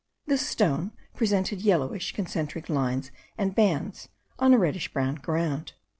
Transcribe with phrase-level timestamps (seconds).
[0.25, 5.73] This stone presented yellowish concentric lines and bands, on a reddish brown ground.